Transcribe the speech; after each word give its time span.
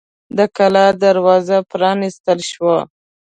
د 0.37 0.39
کلا 0.55 0.85
دروازه 1.03 1.57
پرانیستل 1.71 2.39
شوه. 2.51 2.77